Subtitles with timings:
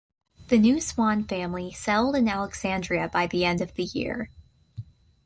[0.47, 4.31] The new Swann family settled in Alexandria by the end of the year.